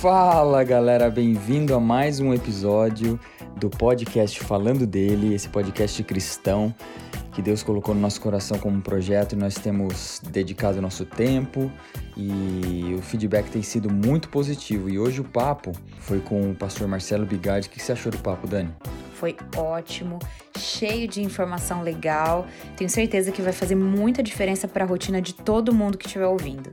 [0.00, 3.20] Fala galera, bem-vindo a mais um episódio
[3.58, 6.74] do podcast Falando dele, esse podcast cristão
[7.34, 11.70] que Deus colocou no nosso coração como um projeto e nós temos dedicado nosso tempo
[12.16, 14.88] e o feedback tem sido muito positivo.
[14.88, 17.68] E hoje o papo foi com o pastor Marcelo Bigardi.
[17.68, 18.70] O que você achou do papo, Dani?
[19.12, 20.18] Foi ótimo,
[20.56, 22.46] cheio de informação legal.
[22.74, 26.26] Tenho certeza que vai fazer muita diferença para a rotina de todo mundo que estiver
[26.26, 26.70] ouvindo.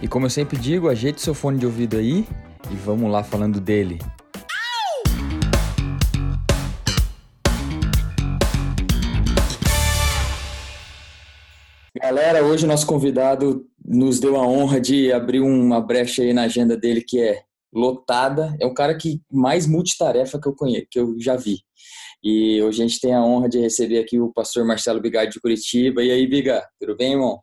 [0.00, 2.26] E como eu sempre digo, ajeite seu fone de ouvido aí
[2.70, 3.98] e vamos lá falando dele.
[12.02, 16.42] Galera, hoje o nosso convidado nos deu a honra de abrir uma brecha aí na
[16.42, 17.42] agenda dele que é
[17.72, 18.56] lotada.
[18.60, 21.58] É o cara que mais multitarefa que eu conheço, que eu já vi.
[22.22, 25.40] E hoje a gente tem a honra de receber aqui o pastor Marcelo Bigard de
[25.40, 26.02] Curitiba.
[26.02, 27.40] E aí, Biga, tudo bem, irmão?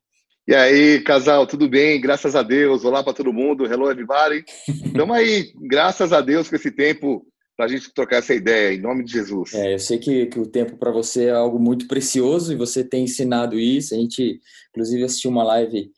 [0.48, 2.00] E aí, casal, tudo bem?
[2.00, 2.86] Graças a Deus.
[2.86, 3.66] Olá para todo mundo.
[3.66, 4.46] Hello, everybody.
[4.66, 8.80] Estamos aí, graças a Deus, com esse tempo para a gente trocar essa ideia, em
[8.80, 9.54] nome de Jesus.
[9.54, 12.82] É, eu sei que, que o tempo para você é algo muito precioso e você
[12.82, 13.94] tem ensinado isso.
[13.94, 15.92] A gente, inclusive, assistiu uma live,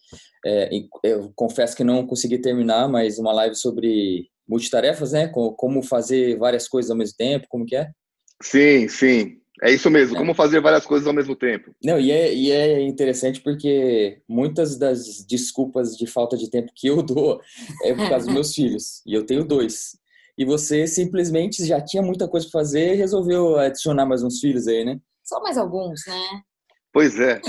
[0.43, 0.69] é,
[1.03, 5.27] eu confesso que não consegui terminar, mas uma live sobre multitarefas, né?
[5.27, 7.91] Como fazer várias coisas ao mesmo tempo, como que é?
[8.41, 9.37] Sim, sim.
[9.61, 11.75] É isso mesmo, como fazer várias coisas ao mesmo tempo.
[11.83, 16.87] Não, e é, e é interessante porque muitas das desculpas de falta de tempo que
[16.87, 17.41] eu dou
[17.83, 19.01] é por causa dos meus filhos.
[19.05, 19.97] E eu tenho dois.
[20.37, 24.67] E você simplesmente já tinha muita coisa para fazer e resolveu adicionar mais uns filhos
[24.67, 24.97] aí, né?
[25.23, 26.41] Só mais alguns, né?
[26.93, 27.41] Pois é.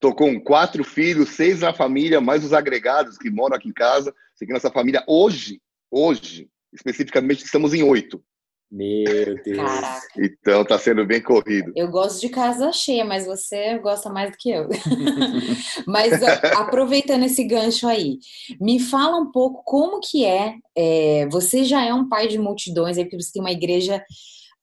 [0.00, 4.14] Tô com quatro filhos, seis na família, mais os agregados que moram aqui em casa.
[4.34, 8.22] Sei que nossa família hoje, hoje, especificamente, estamos em oito.
[8.70, 9.56] Meu Deus.
[9.56, 10.06] Caraca.
[10.18, 11.72] Então tá sendo bem corrido.
[11.76, 14.68] Eu gosto de casa cheia, mas você gosta mais do que eu.
[15.86, 16.22] mas
[16.56, 18.18] aproveitando esse gancho aí,
[18.60, 22.98] me fala um pouco como que é, é, você já é um pai de multidões,
[22.98, 24.02] aí porque você tem uma igreja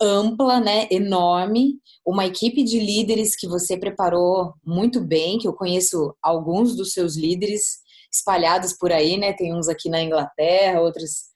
[0.02, 6.14] ampla, né, enorme, uma equipe de líderes que você preparou muito bem, que eu conheço
[6.22, 11.33] alguns dos seus líderes espalhados por aí, né, tem uns aqui na Inglaterra, outros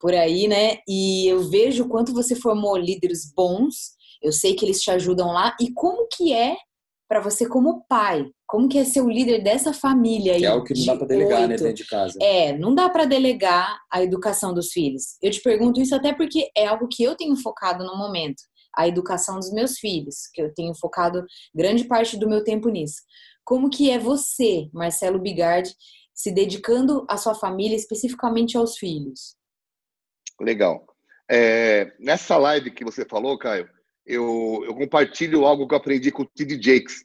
[0.00, 0.78] por aí, né?
[0.88, 3.96] E eu vejo o quanto você formou líderes bons.
[4.22, 5.56] Eu sei que eles te ajudam lá.
[5.60, 6.56] E como que é
[7.08, 8.26] para você como pai?
[8.46, 10.40] Como que é ser o líder dessa família aí?
[10.40, 12.18] Que é algo que não dá para delegar, né, né, dentro de casa.
[12.20, 15.16] É, não dá para delegar a educação dos filhos.
[15.22, 18.42] Eu te pergunto isso até porque é algo que eu tenho focado no momento,
[18.76, 23.02] a educação dos meus filhos, que eu tenho focado grande parte do meu tempo nisso.
[23.44, 25.70] Como que é você, Marcelo Bigard,
[26.14, 29.37] se dedicando à sua família, especificamente aos filhos?
[30.40, 30.86] Legal.
[31.30, 33.68] É, nessa live que você falou, Caio,
[34.06, 36.60] eu, eu compartilho algo que eu aprendi com o T.D.
[36.62, 37.04] Jakes,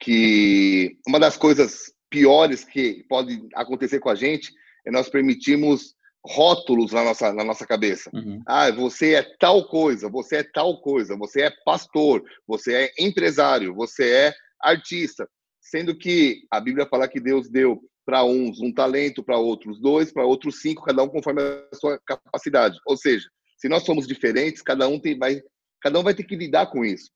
[0.00, 4.52] que uma das coisas piores que pode acontecer com a gente
[4.86, 5.94] é nós permitirmos
[6.26, 8.10] rótulos na nossa, na nossa cabeça.
[8.12, 8.42] Uhum.
[8.46, 13.74] Ah, você é tal coisa, você é tal coisa, você é pastor, você é empresário,
[13.74, 15.28] você é artista.
[15.60, 20.12] Sendo que a Bíblia fala que Deus deu para uns um talento, para outros dois,
[20.12, 22.78] para outros cinco, cada um conforme a sua capacidade.
[22.86, 25.40] Ou seja, se nós somos diferentes, cada um tem, vai,
[25.80, 27.10] cada um vai ter que lidar com isso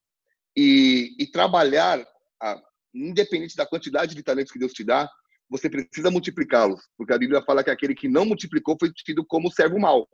[0.57, 2.05] e, e trabalhar,
[2.43, 2.61] a,
[2.93, 5.09] independente da quantidade de talentos que Deus te dá,
[5.49, 9.53] você precisa multiplicá-los, porque a Bíblia fala que aquele que não multiplicou foi tido como
[9.53, 10.09] servo mau.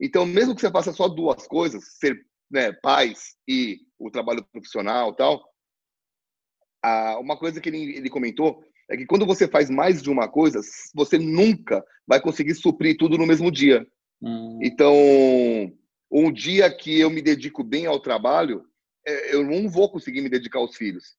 [0.00, 2.18] Então, mesmo que você faça só duas coisas, ser
[2.50, 5.44] né, pais e o trabalho profissional, tal,
[6.82, 10.28] a, uma coisa que ele, ele comentou é que quando você faz mais de uma
[10.28, 10.60] coisa,
[10.94, 13.86] você nunca vai conseguir suprir tudo no mesmo dia.
[14.22, 14.58] Hum.
[14.62, 14.94] Então,
[16.10, 18.64] um dia que eu me dedico bem ao trabalho,
[19.06, 21.16] é, eu não vou conseguir me dedicar aos filhos.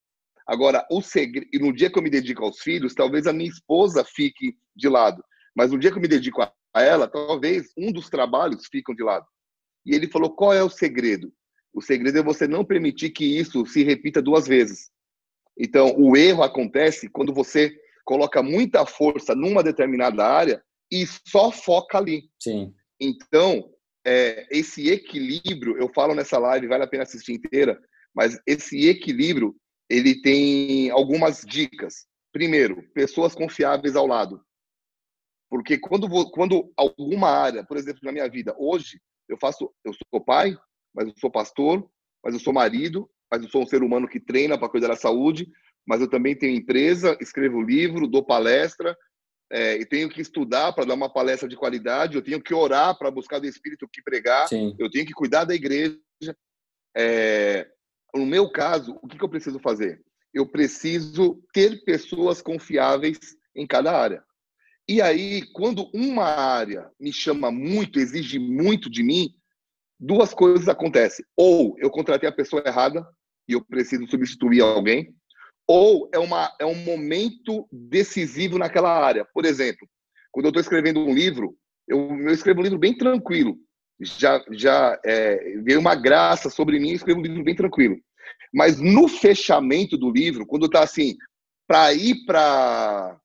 [0.48, 3.50] Agora, o segredo, e no dia que eu me dedico aos filhos, talvez a minha
[3.50, 5.22] esposa fique de lado.
[5.54, 9.04] Mas no dia que eu me dedico a ela, talvez um dos trabalhos fiquem de
[9.04, 9.26] lado.
[9.86, 11.34] E ele falou: qual é o segredo?
[11.74, 14.90] O segredo é você não permitir que isso se repita duas vezes.
[15.60, 17.76] Então, o erro acontece quando você
[18.06, 22.30] coloca muita força numa determinada área e só foca ali.
[22.42, 22.74] Sim.
[23.00, 23.70] Então,
[24.06, 27.80] é, esse equilíbrio, eu falo nessa live, vale a pena assistir inteira,
[28.16, 29.56] mas esse equilíbrio,
[29.90, 32.08] ele tem algumas dicas.
[32.32, 34.42] Primeiro, pessoas confiáveis ao lado.
[35.50, 40.24] Porque quando, quando alguma área, por exemplo, na minha vida, hoje, eu faço, eu sou
[40.24, 40.58] pai,
[40.94, 41.90] mas eu sou pastor,
[42.24, 44.96] mas eu sou marido, mas eu sou um ser humano que treina para cuidar da
[44.96, 45.48] saúde,
[45.86, 48.98] mas eu também tenho empresa, escrevo livro, dou palestra,
[49.50, 52.98] é, e tenho que estudar para dar uma palestra de qualidade, eu tenho que orar
[52.98, 54.76] para buscar do Espírito que pregar, Sim.
[54.78, 55.98] eu tenho que cuidar da igreja.
[56.96, 57.68] É,
[58.14, 60.02] no meu caso, o que, que eu preciso fazer?
[60.34, 63.18] Eu preciso ter pessoas confiáveis
[63.56, 64.24] em cada área.
[64.90, 69.34] E aí, quando uma área me chama muito, exige muito de mim,
[70.00, 71.26] duas coisas acontecem.
[71.36, 73.06] Ou eu contratei a pessoa errada
[73.48, 75.14] e eu preciso substituir alguém,
[75.68, 79.26] ou é, uma, é um momento decisivo naquela área.
[79.34, 79.88] Por exemplo,
[80.32, 81.56] quando eu estou escrevendo um livro,
[81.88, 83.58] eu, eu, escrevo um livro bem tranquilo.
[84.00, 87.98] Já, já é, veio uma graça sobre mim, eu escrevo um livro bem tranquilo.
[88.54, 91.18] Mas no fechamento do livro, quando está assim,
[91.68, 93.20] para ir para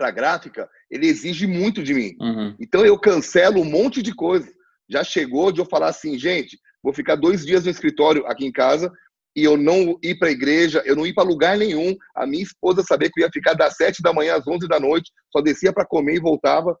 [0.00, 2.16] a gráfica, ele exige muito de mim.
[2.20, 2.56] Uhum.
[2.58, 4.50] Então eu cancelo um monte de coisa.
[4.88, 8.52] Já chegou de eu falar assim, gente, vou ficar dois dias no escritório aqui em
[8.52, 8.90] casa
[9.38, 11.96] e eu não ir para a igreja, eu não ir para lugar nenhum.
[12.12, 14.80] A minha esposa sabia que eu ia ficar das sete da manhã às onze da
[14.80, 16.76] noite, só descia para comer e voltava.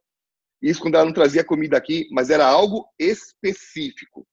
[0.60, 4.26] Isso quando ela não trazia comida aqui, mas era algo específico.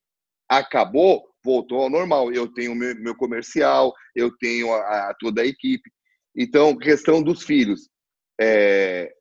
[0.50, 2.34] Acabou, voltou ao normal.
[2.34, 5.88] Eu tenho meu, meu comercial, eu tenho a, a, toda a equipe.
[6.36, 7.88] Então, questão dos filhos.
[8.42, 9.14] É,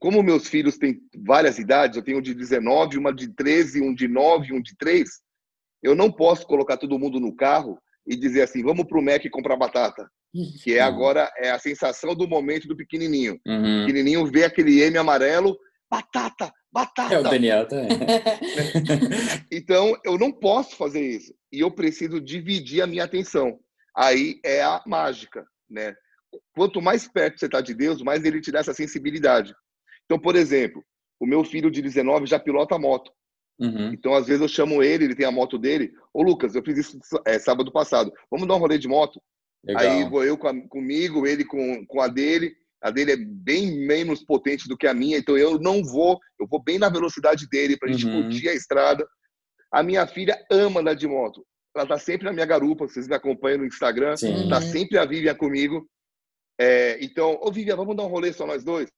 [0.00, 3.94] como meus filhos têm várias idades, eu tenho um de 19, uma de 13, um
[3.94, 5.08] de 9, um de 3,
[5.80, 9.22] eu não posso colocar todo mundo no carro e dizer assim, vamos para o Mac
[9.30, 10.08] comprar batata.
[10.62, 13.40] Que é agora é a sensação do momento do pequenininho.
[13.46, 13.82] Uhum.
[13.82, 15.58] O pequenininho vê aquele M amarelo,
[15.90, 17.14] batata, batata.
[17.14, 17.88] É o Daniel também.
[19.50, 21.34] então, eu não posso fazer isso.
[21.52, 23.58] E eu preciso dividir a minha atenção.
[23.96, 25.94] Aí é a mágica, né?
[26.54, 29.54] quanto mais perto você está de Deus, mais ele te dá essa sensibilidade.
[30.04, 30.84] Então, por exemplo,
[31.18, 33.12] o meu filho de 19 já pilota moto.
[33.60, 33.92] Uhum.
[33.92, 35.92] Então, às vezes eu chamo ele, ele tem a moto dele.
[36.14, 38.10] Ô, Lucas, eu fiz isso é, sábado passado.
[38.30, 39.20] Vamos dar um rolê de moto?
[39.62, 39.82] Legal.
[39.82, 42.54] Aí vou eu com a, comigo, ele com, com a dele.
[42.82, 46.46] A dele é bem menos potente do que a minha, então eu não vou, eu
[46.46, 48.22] vou bem na velocidade dele para a gente uhum.
[48.22, 49.06] curtir a estrada.
[49.70, 51.44] A minha filha ama andar de moto.
[51.76, 54.48] Ela tá sempre na minha garupa, vocês me acompanham no Instagram, Sim.
[54.48, 55.86] tá sempre a Vivian comigo.
[56.58, 58.90] É, então, ô Vivian, vamos dar um rolê só nós dois?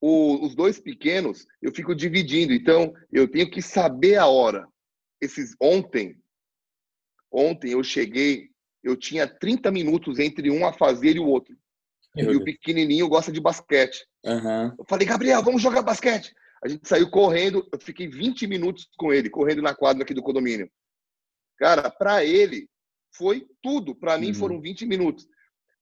[0.00, 2.52] O, os dois pequenos, eu fico dividindo.
[2.52, 4.66] Então, eu tenho que saber a hora.
[5.20, 6.18] Esses ontem,
[7.30, 8.48] ontem eu cheguei,
[8.82, 11.54] eu tinha 30 minutos entre um a fazer e o outro.
[12.16, 12.40] Meu e Deus.
[12.40, 14.06] o pequenininho gosta de basquete.
[14.24, 14.74] Uhum.
[14.78, 16.34] Eu falei, Gabriel, vamos jogar basquete.
[16.62, 20.22] A gente saiu correndo, eu fiquei 20 minutos com ele, correndo na quadra aqui do
[20.22, 20.70] condomínio.
[21.58, 22.68] Cara, para ele
[23.14, 23.94] foi tudo.
[23.94, 24.34] Para mim uhum.
[24.34, 25.26] foram 20 minutos.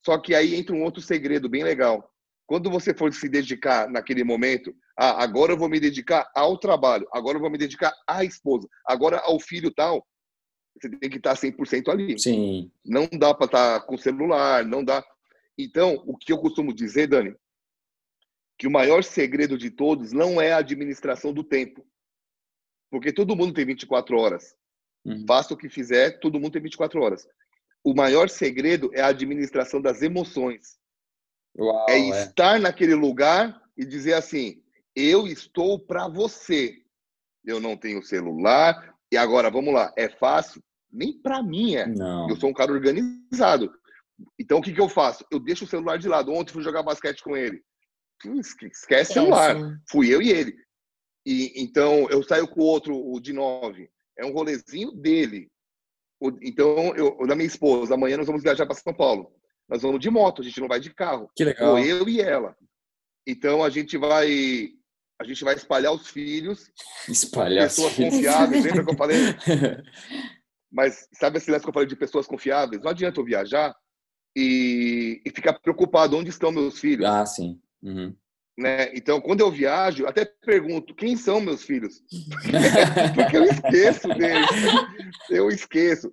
[0.05, 2.09] Só que aí entra um outro segredo bem legal.
[2.49, 7.07] Quando você for se dedicar naquele momento, ah, agora eu vou me dedicar ao trabalho,
[7.13, 10.05] agora eu vou me dedicar à esposa, agora ao filho tal,
[10.75, 12.19] você tem que estar 100% ali.
[12.19, 12.73] Sim.
[12.83, 15.05] Não dá para estar com celular, não dá.
[15.59, 17.35] Então, o que eu costumo dizer, Dani,
[18.57, 21.87] que o maior segredo de todos não é a administração do tempo.
[22.91, 24.57] Porque todo mundo tem 24 horas.
[25.05, 25.27] Uhum.
[25.29, 27.29] Faça o que fizer, todo mundo tem 24 horas
[27.85, 30.78] o maior segredo é a administração das emoções.
[31.57, 34.63] Uau, é, é estar naquele lugar e dizer assim:
[34.95, 36.83] eu estou para você.
[37.45, 38.97] Eu não tenho celular.
[39.13, 40.63] E agora, vamos lá, é fácil?
[40.93, 41.87] Nem para mim é.
[41.87, 42.29] Não.
[42.29, 43.73] Eu sou um cara organizado.
[44.39, 45.25] Então, o que, que eu faço?
[45.31, 46.33] Eu deixo o celular de lado.
[46.33, 47.63] Ontem fui jogar basquete com ele.
[48.73, 49.57] Esquece celular.
[49.89, 50.57] Fui eu e ele.
[51.25, 53.89] E, então, eu saio com o outro, o de nove.
[54.19, 55.49] É um rolezinho dele.
[56.43, 59.33] Então, eu, da minha esposa, amanhã nós vamos viajar para São Paulo.
[59.69, 61.31] Nós vamos de moto, a gente não vai de carro.
[61.37, 61.73] Que legal.
[61.73, 62.57] Ou eu e ela.
[63.27, 64.73] Então, a gente vai
[65.21, 66.71] a gente vai espalhar os filhos.
[67.09, 69.17] Espalhar pessoas confiáveis, lembra que eu falei?
[70.71, 72.81] Mas sabe esse lance que eu falei de pessoas confiáveis?
[72.81, 73.75] Não adianta eu viajar
[74.37, 77.05] e, e ficar preocupado onde estão meus filhos.
[77.07, 77.61] Ah, sim.
[77.83, 78.15] Uhum.
[78.57, 78.93] Né?
[78.95, 82.03] Então, quando eu viajo, até pergunto quem são meus filhos,
[83.15, 84.51] porque eu esqueço deles,
[85.31, 86.13] eu esqueço.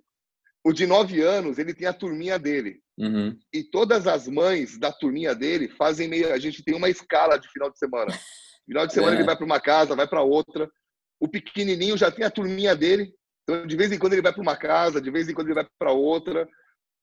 [0.64, 2.80] O de nove anos, ele tem a turminha dele.
[2.98, 3.38] Uhum.
[3.52, 6.32] E todas as mães da turminha dele fazem meio.
[6.32, 8.12] A gente tem uma escala de final de semana.
[8.66, 9.16] Final de semana é.
[9.16, 10.68] ele vai para uma casa, vai para outra.
[11.20, 13.12] O pequenininho já tem a turminha dele.
[13.42, 15.54] Então, de vez em quando ele vai para uma casa, de vez em quando ele
[15.54, 16.48] vai para outra.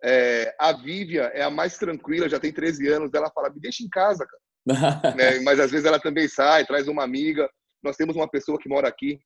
[0.04, 3.12] É, a Vívia é a mais tranquila, já tem 13 anos.
[3.14, 5.16] Ela fala: me deixa em casa, cara.
[5.16, 5.40] né?
[5.42, 7.50] Mas às vezes ela também sai, traz uma amiga.
[7.84, 9.20] Nós temos uma pessoa que mora aqui.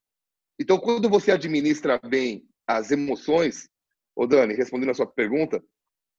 [0.60, 3.70] Então, quando você administra bem as emoções,
[4.16, 5.62] ô Dani, respondendo a sua pergunta,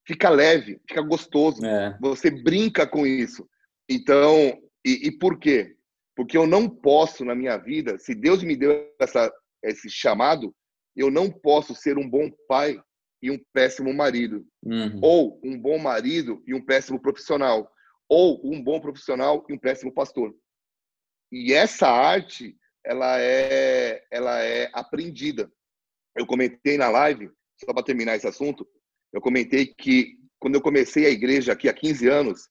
[0.07, 1.65] fica leve, fica gostoso.
[1.65, 1.97] É.
[2.01, 3.49] Você brinca com isso.
[3.89, 5.77] Então, e, e, por quê?
[6.17, 10.55] Porque eu não posso na minha vida, se Deus me deu essa, esse chamado,
[10.97, 12.81] eu não posso ser um bom pai
[13.23, 14.99] e um péssimo marido, uhum.
[15.03, 17.71] ou um bom marido e um péssimo profissional
[18.09, 20.35] ou um bom profissional e um péssimo pastor.
[21.31, 25.53] E essa arte, ela é, ela é aprendida.
[26.17, 27.31] Eu comentei na live,
[27.63, 28.67] só para terminar esse assunto,
[29.13, 32.49] eu comentei que quando eu comecei a igreja aqui há 15 anos,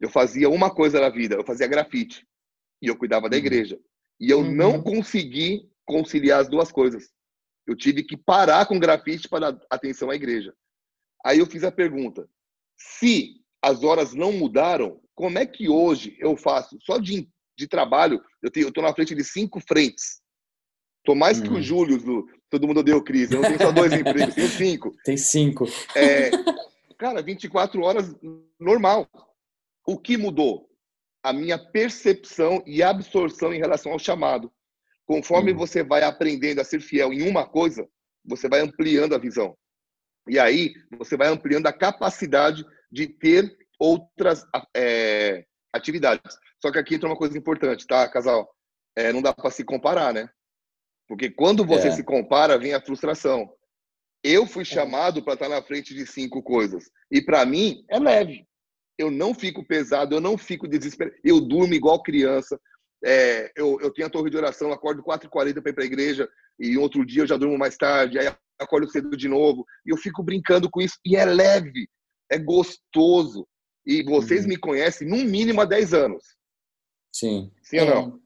[0.00, 2.26] eu fazia uma coisa na vida, eu fazia grafite
[2.80, 3.42] e eu cuidava da uhum.
[3.42, 3.78] igreja.
[4.20, 4.52] E eu uhum.
[4.52, 7.10] não consegui conciliar as duas coisas.
[7.66, 10.54] Eu tive que parar com grafite para dar atenção à igreja.
[11.24, 12.28] Aí eu fiz a pergunta:
[12.76, 18.20] se as horas não mudaram, como é que hoje eu faço só de, de trabalho?
[18.42, 20.21] Eu estou na frente de cinco frentes.
[21.02, 21.62] Estou mais que o uhum.
[21.62, 23.34] Júlio, do Todo Mundo Deu Crise.
[23.34, 24.94] Eu não tenho só dois empregos, tenho cinco.
[25.04, 25.66] Tem cinco.
[25.96, 26.30] É,
[26.96, 28.14] cara, 24 horas
[28.58, 29.08] normal.
[29.84, 30.68] O que mudou?
[31.24, 34.52] A minha percepção e absorção em relação ao chamado.
[35.04, 35.58] Conforme uhum.
[35.58, 37.84] você vai aprendendo a ser fiel em uma coisa,
[38.24, 39.56] você vai ampliando a visão.
[40.28, 46.38] E aí você vai ampliando a capacidade de ter outras é, atividades.
[46.60, 48.48] Só que aqui entra uma coisa importante, tá, casal?
[48.96, 50.30] É, não dá para se comparar, né?
[51.08, 51.90] Porque quando você é.
[51.90, 53.50] se compara, vem a frustração.
[54.24, 56.90] Eu fui chamado para estar na frente de cinco coisas.
[57.10, 58.46] E para mim, é leve.
[58.96, 61.16] Eu não fico pesado, eu não fico desesperado.
[61.24, 62.60] Eu durmo igual criança.
[63.04, 66.28] É, eu, eu tenho a torre de oração, acordo 4h40 para ir para a igreja.
[66.58, 68.18] E outro dia eu já durmo mais tarde.
[68.18, 69.66] Aí acordo cedo de novo.
[69.84, 70.98] E eu fico brincando com isso.
[71.04, 71.88] E é leve,
[72.30, 73.46] é gostoso.
[73.84, 74.50] E vocês uhum.
[74.50, 76.24] me conhecem no mínimo há 10 anos.
[77.12, 77.52] Sim.
[77.62, 78.21] Sim ou não?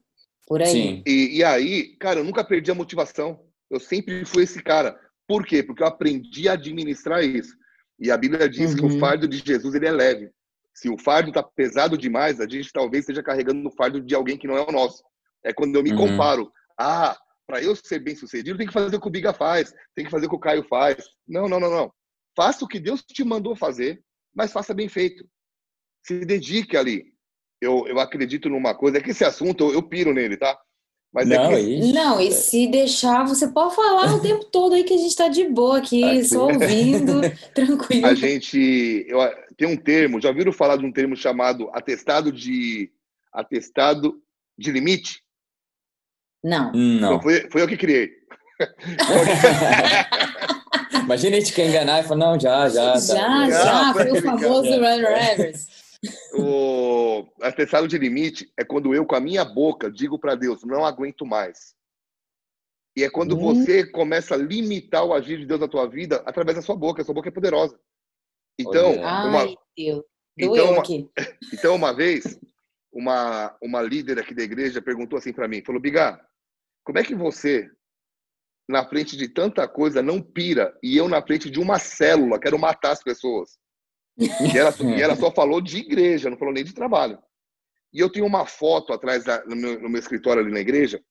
[0.47, 0.71] Por aí.
[0.71, 1.03] Sim.
[1.05, 3.39] E, e aí, cara, eu nunca perdi a motivação.
[3.69, 4.97] Eu sempre fui esse cara.
[5.27, 5.61] Por quê?
[5.61, 7.53] Porque eu aprendi a administrar isso.
[7.99, 8.77] E a Bíblia diz uhum.
[8.77, 8.99] que o uhum.
[8.99, 10.31] fardo de Jesus ele é leve.
[10.73, 14.37] Se o fardo está pesado demais, a gente talvez esteja carregando o fardo de alguém
[14.37, 15.03] que não é o nosso.
[15.43, 15.97] É quando eu me uhum.
[15.97, 16.49] comparo.
[16.79, 20.05] Ah, para eu ser bem sucedido, tem que fazer o que o Biga faz, tem
[20.05, 21.03] que fazer o que o Caio faz.
[21.27, 21.91] Não, não, não, não.
[22.35, 24.01] Faça o que Deus te mandou fazer,
[24.35, 25.27] mas faça bem feito.
[26.05, 27.16] Se dedique ali.
[27.61, 30.57] Eu, eu acredito numa coisa, é que esse assunto eu, eu piro nele, tá?
[31.13, 31.93] Mas é não, é que...
[31.93, 35.27] não, e se deixar, você pode falar o tempo todo aí que a gente está
[35.27, 37.21] de boa aqui, aqui, só ouvindo,
[37.55, 38.05] tranquilo.
[38.05, 39.19] A gente eu,
[39.55, 42.91] tem um termo, já viram falar de um termo chamado atestado de
[43.33, 44.21] atestado
[44.57, 45.21] de limite?
[46.43, 46.71] Não.
[46.71, 46.97] Não.
[46.97, 48.11] Então, foi, foi eu que criei.
[51.03, 52.95] Imagina a gente quer enganar e falar, não, já, já.
[52.97, 53.49] Já, tá.
[53.49, 55.67] já, já foi o famoso Run Rivers.
[56.33, 60.85] O atestado de limite é quando eu, com a minha boca, digo para Deus, não
[60.85, 61.75] aguento mais.
[62.95, 63.39] E é quando hum.
[63.39, 67.01] você começa a limitar o agir de Deus na tua vida através da sua boca.
[67.01, 67.79] A sua boca é poderosa.
[68.59, 69.41] Então, uma...
[69.41, 70.03] Ai, Deus.
[70.37, 70.83] Então, uma...
[71.53, 72.39] então, uma vez,
[72.91, 76.19] uma, uma líder aqui da igreja perguntou assim para mim, falou, Biga,
[76.83, 77.69] como é que você,
[78.67, 82.57] na frente de tanta coisa, não pira e eu na frente de uma célula, quero
[82.57, 83.59] matar as pessoas?
[84.17, 87.19] E ela, e ela só falou de igreja, não falou nem de trabalho.
[87.93, 91.01] E eu tenho uma foto atrás da, no, meu, no, meu, escritório ali na igreja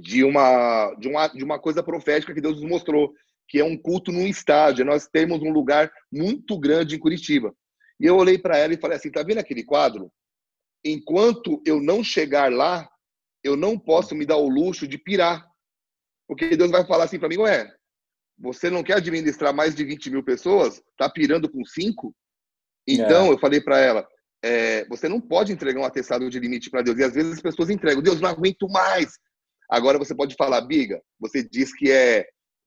[0.00, 3.14] de uma, de, uma, de uma coisa profética que Deus nos mostrou,
[3.48, 4.84] que é um culto num estádio.
[4.84, 7.54] Nós temos um lugar muito grande em Curitiba.
[8.00, 10.10] E eu olhei para ela e falei assim: tá vendo aquele quadro?
[10.84, 12.88] enquanto eu não chegar lá,
[13.42, 15.48] eu não posso me dar o luxo de pirar.
[16.28, 17.74] Porque Deus vai falar assim para mim, ué,
[18.38, 20.82] você não quer administrar mais de 20 mil pessoas?
[20.96, 22.14] Tá pirando com cinco?
[22.86, 23.30] Então, é.
[23.30, 24.06] eu falei para ela,
[24.42, 26.98] é, você não pode entregar um atestado de limite para Deus.
[26.98, 29.18] E às vezes as pessoas entregam, Deus, não aguento mais.
[29.70, 32.26] Agora você pode falar, Biga, você diz que é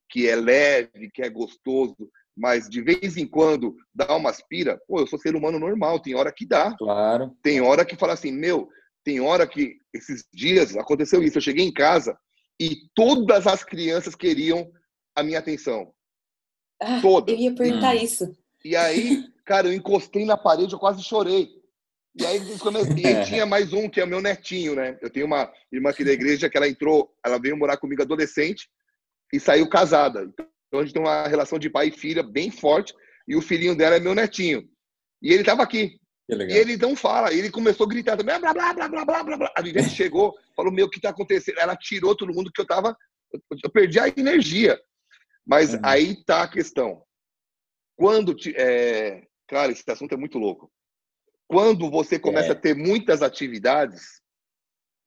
[0.09, 4.99] que é leve, que é gostoso mas de vez em quando dá uma aspira, pô,
[4.99, 6.75] eu sou ser humano normal, tem hora que dá.
[6.77, 7.35] Claro.
[7.41, 8.69] Tem hora que fala assim, meu,
[9.03, 12.15] tem hora que esses dias aconteceu isso, eu cheguei em casa
[12.59, 14.69] e todas as crianças queriam
[15.15, 15.91] a minha atenção.
[16.79, 17.33] Ah, todas.
[17.33, 17.99] Eu ia perguntar hum.
[17.99, 18.37] isso.
[18.63, 21.49] E aí, cara, eu encostei na parede, eu quase chorei.
[22.19, 24.97] E aí e tinha mais um, que é o meu netinho, né?
[25.01, 28.67] Eu tenho uma irmã aqui da igreja que ela entrou, ela veio morar comigo adolescente
[29.33, 30.23] e saiu casada.
[30.23, 32.93] Então, a gente tem uma relação de pai e filha bem forte
[33.27, 34.67] e o filhinho dela é meu netinho.
[35.21, 35.97] E ele estava aqui.
[36.29, 39.53] E ele não fala, ele começou a gritar também, blá, blá, blá, blá, blá, blá.
[39.55, 41.57] A Viviane chegou, falou, meu, o que está acontecendo?
[41.59, 42.97] Ela tirou todo mundo que eu tava,
[43.63, 44.77] eu perdi a energia.
[45.45, 45.79] Mas uhum.
[45.83, 47.01] aí tá a questão.
[47.95, 49.26] Quando, é...
[49.47, 50.71] cara, esse assunto é muito louco.
[51.47, 52.51] Quando você começa é.
[52.51, 54.21] a ter muitas atividades,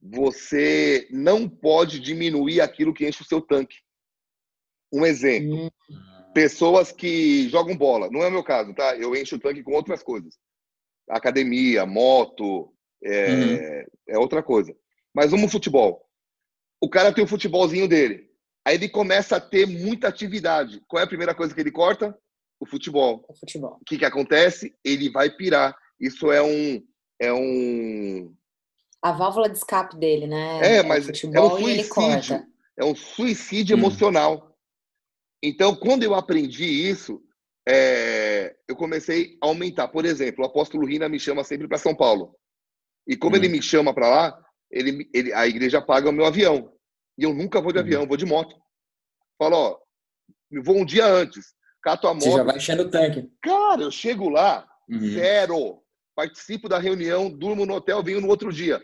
[0.00, 3.76] você não pode diminuir aquilo que enche o seu tanque.
[4.92, 5.66] Um exemplo.
[5.66, 5.70] Hum.
[6.32, 8.08] Pessoas que jogam bola.
[8.10, 8.96] Não é o meu caso, tá?
[8.96, 10.38] Eu encho o tanque com outras coisas.
[11.08, 13.86] Academia, moto, é, uhum.
[14.08, 14.74] é outra coisa.
[15.12, 16.08] Mas vamos futebol.
[16.80, 18.30] O cara tem o futebolzinho dele.
[18.64, 20.80] Aí ele começa a ter muita atividade.
[20.86, 22.16] Qual é a primeira coisa que ele corta?
[22.60, 23.24] O futebol.
[23.28, 23.78] O futebol.
[23.80, 24.76] O que, que acontece?
[24.84, 25.74] Ele vai pirar.
[25.98, 26.82] Isso é um.
[27.18, 28.34] É um.
[29.02, 30.76] A válvula de escape dele, né?
[30.76, 32.46] É, mas é, é um suicídio.
[32.78, 33.80] É um suicídio hum.
[33.80, 34.54] emocional.
[35.42, 37.22] Então, quando eu aprendi isso,
[37.66, 39.88] é, é, eu comecei a aumentar.
[39.88, 42.34] Por exemplo, o apóstolo Rina me chama sempre para São Paulo.
[43.06, 46.72] E como ele me chama para lá, ele, ele, a igreja paga o meu avião.
[47.18, 48.56] E eu nunca vou de avião, vou de moto.
[49.38, 49.78] Falo, ó,
[50.62, 52.24] vou um dia antes, cato a moto.
[52.24, 53.30] Você já vai enchendo o tanque.
[53.42, 55.10] Cara, eu chego lá, uhum.
[55.10, 55.82] zero.
[56.14, 58.80] Participo da reunião, durmo no hotel, venho no outro dia.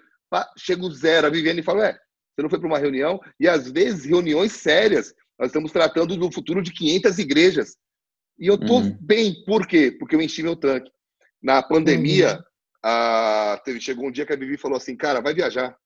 [0.59, 1.27] Chego zero.
[1.27, 3.21] A Viviane fala, ué, você não foi para uma reunião?
[3.39, 5.15] E às vezes reuniões sérias.
[5.39, 7.77] Nós estamos tratando do futuro de 500 igrejas.
[8.39, 8.97] E eu tô uhum.
[9.01, 9.45] bem.
[9.45, 9.95] Por quê?
[9.99, 10.91] Porque eu enchi meu tanque.
[11.43, 12.43] Na pandemia, uhum.
[12.85, 13.63] a...
[13.81, 15.77] chegou um dia que a Vivi falou assim, cara, vai viajar.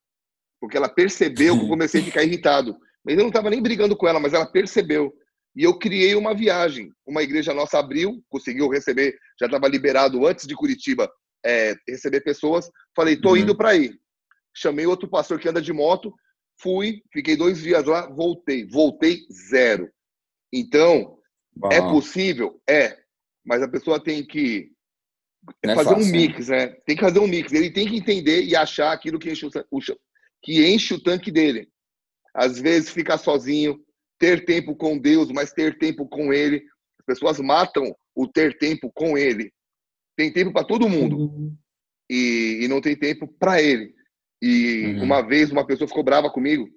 [0.60, 2.76] Porque ela percebeu que eu comecei a ficar irritado.
[3.04, 5.12] Mas eu não estava nem brigando com ela, mas ela percebeu.
[5.56, 6.92] E eu criei uma viagem.
[7.06, 11.10] Uma igreja nossa abriu, conseguiu receber, já estava liberado antes de Curitiba
[11.44, 12.70] é, receber pessoas.
[12.94, 13.36] Falei, tô uhum.
[13.38, 13.92] indo para aí.
[14.54, 16.12] Chamei outro pastor que anda de moto,
[16.60, 18.66] fui, fiquei dois dias lá, voltei.
[18.66, 19.90] Voltei zero.
[20.52, 21.18] Então,
[21.70, 22.60] é possível?
[22.68, 22.98] É.
[23.44, 24.70] Mas a pessoa tem que
[25.62, 26.68] é fazer fácil, um mix, né?
[26.86, 27.52] Tem que fazer um mix.
[27.52, 29.50] Ele tem que entender e achar aquilo que enche o,
[30.42, 31.68] que enche o tanque dele.
[32.34, 33.82] Às vezes ficar sozinho,
[34.20, 36.62] ter tempo com Deus, mas ter tempo com Ele.
[37.00, 39.50] As pessoas matam o ter tempo com Ele.
[40.16, 41.56] Tem tempo para todo mundo uhum.
[42.08, 43.94] e, e, não tem tempo para Ele.
[44.40, 45.04] E uhum.
[45.04, 46.68] uma vez uma pessoa ficou brava comigo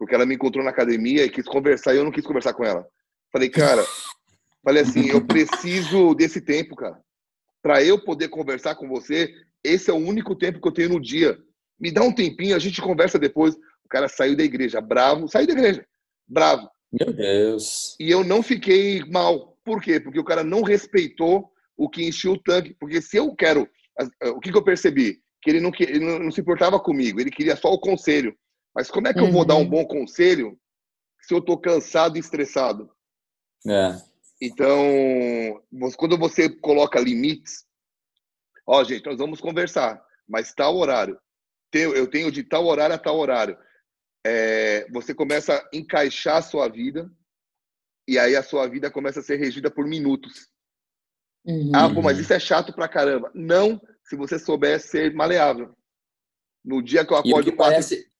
[0.00, 2.64] porque ela me encontrou na academia e quis conversar e eu não quis conversar com
[2.64, 2.86] ela.
[3.30, 3.84] Falei, cara,
[4.64, 6.98] falei assim, eu preciso desse tempo, cara.
[7.62, 9.30] Para eu poder conversar com você,
[9.62, 11.38] esse é o único tempo que eu tenho no dia.
[11.78, 13.54] Me dá um tempinho, a gente conversa depois.
[13.84, 15.86] O cara saiu da igreja, bravo, saiu da igreja,
[16.26, 16.66] bravo.
[16.92, 17.96] Meu Deus.
[18.00, 19.56] E eu não fiquei mal.
[19.64, 20.00] Por quê?
[20.00, 22.74] Porque o cara não respeitou o que encheu o tanque.
[22.74, 23.68] Porque se eu quero.
[24.34, 25.22] O que, que eu percebi?
[25.42, 28.36] Que ele não, ele não se importava comigo, ele queria só o conselho.
[28.74, 29.26] Mas como é que uhum.
[29.26, 29.68] eu vou dar um uhum.
[29.68, 30.58] bom conselho
[31.22, 32.90] se eu tô cansado e estressado?
[33.66, 34.00] É.
[34.40, 35.62] Então,
[35.96, 37.64] quando você coloca limites,
[38.66, 41.18] ó, gente, nós vamos conversar, mas tal horário.
[41.72, 43.56] Eu tenho de tal horário a tal horário
[44.24, 47.10] é, você começa a encaixar a sua vida
[48.06, 50.48] e aí a sua vida começa a ser regida por minutos.
[51.44, 51.72] Uhum.
[51.74, 53.30] Ah, pô, mas isso é chato pra caramba.
[53.34, 55.74] Não, se você souber ser maleável.
[56.64, 57.48] No dia que eu acordo...
[57.48, 58.10] O que, parece,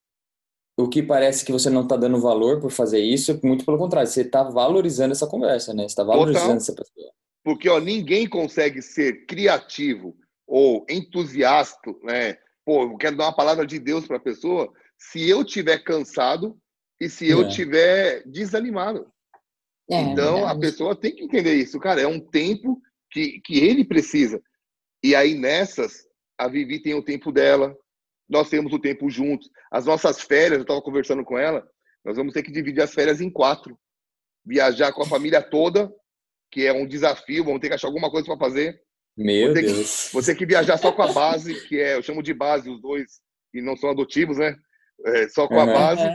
[0.79, 4.09] o que parece que você não está dando valor por fazer isso, muito pelo contrário,
[4.09, 5.83] você está valorizando essa conversa, né?
[5.83, 6.57] Você está valorizando Total.
[6.57, 7.13] essa pessoa.
[7.45, 12.39] Porque ó, ninguém consegue ser criativo ou entusiasta, né?
[12.65, 16.61] Pô, eu quero dar uma palavra de Deus para a pessoa se eu tiver cansado
[17.01, 17.49] e se eu é.
[17.49, 19.11] tiver desanimado.
[19.91, 22.01] É, então, a pessoa tem que entender isso, cara.
[22.01, 24.41] É um tempo que, que ele precisa.
[25.03, 26.07] E aí, nessas,
[26.39, 27.75] a Vivi tem o tempo dela,
[28.29, 29.51] nós temos o tempo juntos.
[29.73, 31.67] As nossas férias, eu estava conversando com ela,
[32.05, 33.77] nós vamos ter que dividir as férias em quatro.
[34.45, 35.91] Viajar com a família toda,
[36.53, 38.81] que é um desafio, vamos ter que achar alguma coisa para fazer.
[39.17, 40.07] Meu você Deus.
[40.07, 42.81] Que, você que viajar só com a base, que é, eu chamo de base, os
[42.81, 43.21] dois,
[43.53, 44.57] e não são adotivos, né?
[45.05, 46.09] É, só com a base.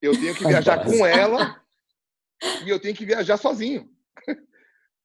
[0.00, 1.60] Eu tenho que viajar com ela
[2.64, 3.88] e eu tenho que viajar sozinho.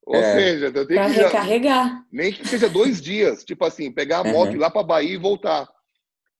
[0.06, 0.34] Ou é.
[0.34, 2.06] seja, eu tenho pra que recarregar.
[2.10, 4.56] Nem que seja dois dias, tipo assim, pegar a moto, uhum.
[4.56, 5.68] ir lá para Bahia e voltar.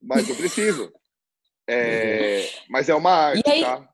[0.01, 0.93] Mas eu preciso.
[1.69, 2.65] É, uhum.
[2.71, 3.89] Mas é uma arte, e aí, tá?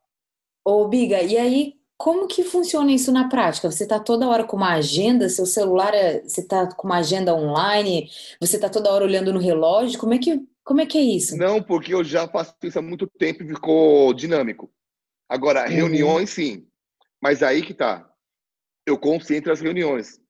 [0.64, 3.70] Ô, Biga, e aí, como que funciona isso na prática?
[3.70, 7.35] Você está toda hora com uma agenda, seu celular, é, você está com uma agenda
[7.35, 11.00] online, você está toda hora olhando no relógio, como é que como é que é
[11.00, 11.35] isso?
[11.35, 14.70] Não, porque eu já faço isso há muito tempo e ficou dinâmico.
[15.26, 15.74] Agora, uhum.
[15.74, 16.68] reuniões, sim.
[17.22, 18.07] Mas aí que tá.
[18.87, 20.20] Eu concentro as reuniões.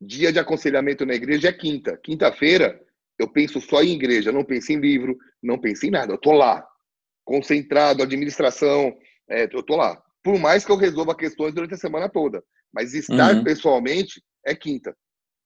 [0.00, 1.98] Dia de aconselhamento na igreja é quinta.
[2.02, 2.80] Quinta-feira,
[3.18, 4.32] eu penso só em igreja.
[4.32, 6.14] Não penso em livro, não penso em nada.
[6.14, 6.66] Eu tô lá.
[7.22, 8.96] Concentrado, administração.
[9.28, 10.02] É, eu tô lá.
[10.22, 12.42] Por mais que eu resolva questões durante a semana toda.
[12.72, 13.44] Mas estar uhum.
[13.44, 14.96] pessoalmente é quinta.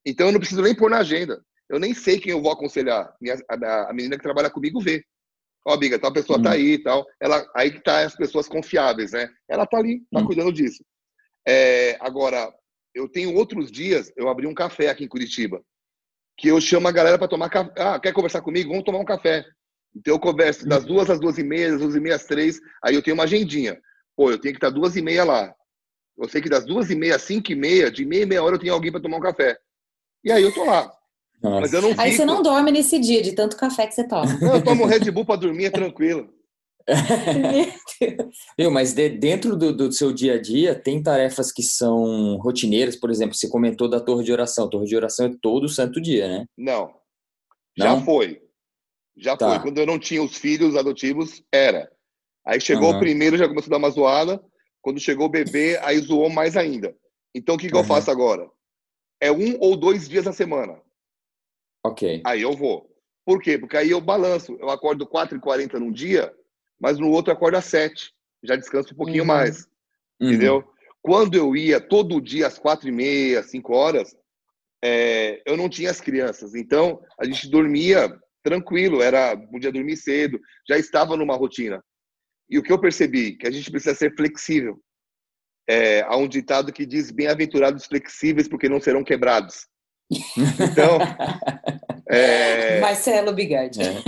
[0.07, 3.15] Então eu não preciso nem pôr na agenda eu nem sei quem eu vou aconselhar.
[3.49, 5.05] a, a, menina que trabalha comigo vê.
[5.67, 7.07] Ó, oh, amiga, tal pessoa tá tá aí e tal.
[7.21, 9.29] Ela, aí que tá as pessoas confiáveis, né?
[9.49, 10.27] Ela tá ali, tá uhum.
[10.27, 10.83] cuidando disso.
[11.47, 12.53] É, agora,
[12.95, 15.63] eu tenho outros dias, eu abri um café aqui em Curitiba,
[16.39, 17.73] que eu chamo a galera para tomar café.
[17.77, 18.71] Ah, quer conversar comigo?
[18.71, 19.45] Vamos tomar um café.
[19.95, 20.89] Então eu converso das uhum.
[20.89, 23.25] duas às duas e meia, das duas e meia às três, aí eu tenho uma
[23.25, 23.79] agendinha.
[24.17, 25.55] Pô, eu tenho que estar duas e meia lá.
[26.17, 28.43] Eu sei que das duas e meia às cinco e meia, de meia e meia
[28.43, 29.57] hora eu tenho alguém para tomar um café.
[30.25, 30.93] E aí eu tô lá.
[31.42, 31.61] Nossa.
[31.61, 34.27] Mas eu não Aí você não dorme nesse dia de tanto café que você toma.
[34.40, 36.29] Não, eu tomo Red Bull para dormir, é tranquilo.
[38.59, 42.96] Viu, mas de, dentro do, do, seu dia a dia, tem tarefas que são rotineiras,
[42.96, 44.66] por exemplo, você comentou da torre de oração.
[44.66, 46.46] A torre de oração é todo santo dia, né?
[46.57, 46.94] Não.
[47.77, 48.40] Já foi.
[49.16, 49.51] Já tá.
[49.51, 49.61] foi.
[49.61, 51.90] Quando eu não tinha os filhos adotivos, era.
[52.46, 52.96] Aí chegou uhum.
[52.96, 54.40] o primeiro, já começou a dar uma zoada.
[54.81, 56.96] Quando chegou o bebê, aí zoou mais ainda.
[57.35, 57.81] Então o que, que uhum.
[57.81, 58.48] eu faço agora?
[59.20, 60.81] é um ou dois dias a semana.
[61.85, 62.23] Ok.
[62.25, 62.88] Aí eu vou.
[63.25, 63.59] Por quê?
[63.59, 64.57] Porque aí eu balanço.
[64.61, 66.33] Eu acordo 4h40 num dia,
[66.81, 68.12] mas no outro eu acordo às 7
[68.43, 69.29] Já descanso um pouquinho uhum.
[69.29, 69.67] mais.
[70.21, 70.29] Uhum.
[70.29, 70.64] Entendeu?
[71.03, 74.17] Quando eu ia todo dia às 4h30, 5 horas,
[74.83, 76.55] é, eu não tinha as crianças.
[76.55, 78.09] Então, a gente dormia
[78.43, 81.83] tranquilo, era podia dormir cedo, já estava numa rotina.
[82.49, 83.37] E o que eu percebi?
[83.37, 84.81] Que a gente precisa ser flexível.
[85.69, 89.67] É, há um ditado que diz: bem-aventurados flexíveis, porque não serão quebrados.
[90.11, 90.99] Então.
[92.09, 93.81] é, Marcelo Bigode.
[93.83, 94.03] É.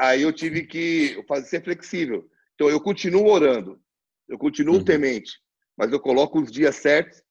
[0.00, 2.28] Aí eu tive que fazer, ser flexível.
[2.54, 3.80] Então, eu continuo orando,
[4.28, 4.84] eu continuo uhum.
[4.84, 5.32] temente,
[5.76, 7.22] mas eu coloco os dias certos.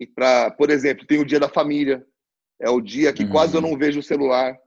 [0.00, 2.04] E para, por exemplo, tem o dia da família,
[2.60, 3.30] é o dia que uhum.
[3.30, 4.58] quase eu não vejo o celular,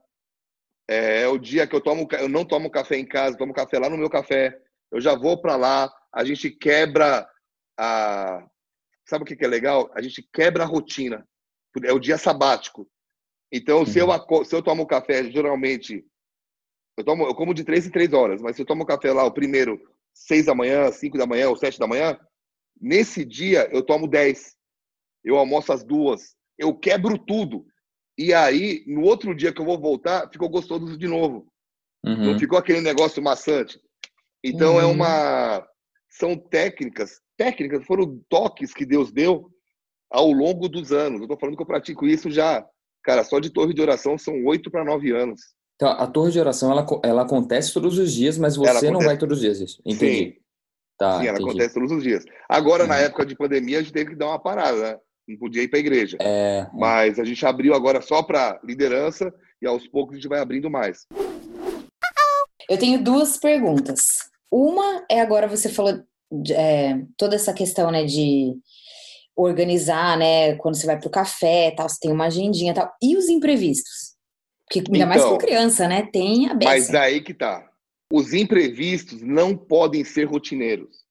[0.88, 3.78] é, é, o dia que eu tomo, eu não tomo café em casa, tomo café
[3.78, 4.58] lá no meu café.
[4.90, 7.28] Eu já vou para lá, a gente quebra
[7.78, 8.46] a.
[9.06, 9.90] Sabe o que, que é legal?
[9.94, 11.26] A gente quebra a rotina.
[11.84, 12.88] É o dia sabático.
[13.52, 13.86] Então, uhum.
[13.86, 14.44] se, eu, uhum.
[14.44, 16.04] se eu tomo café, geralmente,
[16.96, 19.24] eu, tomo, eu como de três em três horas, mas se eu tomo café lá,
[19.24, 19.80] o primeiro,
[20.14, 22.18] seis da manhã, cinco da manhã ou sete da manhã,
[22.80, 24.56] nesse dia eu tomo dez.
[25.24, 26.36] Eu almoço às duas.
[26.56, 27.66] Eu quebro tudo.
[28.16, 31.46] E aí, no outro dia que eu vou voltar, ficou gostoso de novo.
[32.04, 32.32] Uhum.
[32.32, 33.80] Não ficou aquele negócio maçante.
[34.42, 34.90] Então é uhum.
[34.90, 35.68] é uma.
[36.10, 39.52] São técnicas, técnicas, foram toques que Deus deu
[40.10, 41.18] ao longo dos anos.
[41.18, 42.64] Eu estou falando que eu pratico isso já,
[43.02, 45.40] cara, só de torre de oração são oito para nove anos.
[45.76, 49.16] Então, a torre de oração ela, ela acontece todos os dias, mas você não vai
[49.16, 49.78] todos os dias.
[49.86, 50.32] Entendi.
[50.32, 50.36] Sim,
[50.98, 51.50] tá, Sim ela entendi.
[51.50, 52.24] acontece todos os dias.
[52.48, 52.88] Agora, uhum.
[52.88, 54.98] na época de pandemia, a gente teve que dar uma parada, né?
[55.28, 56.16] não podia ir para a igreja.
[56.20, 60.28] É, é, Mas a gente abriu agora só para liderança e aos poucos a gente
[60.28, 61.06] vai abrindo mais.
[62.68, 64.30] Eu tenho duas perguntas.
[64.50, 66.02] Uma é agora você falou
[66.50, 68.54] é, toda essa questão né, de
[69.38, 70.56] organizar, né?
[70.56, 72.92] Quando você vai para o café, tal, você tem uma agendinha, tal.
[73.00, 74.16] E os imprevistos?
[74.66, 76.08] Porque ainda então, mais com criança, né?
[76.12, 76.70] Tem a beça.
[76.70, 77.70] Mas aí que tá.
[78.12, 81.06] Os imprevistos não podem ser rotineiros.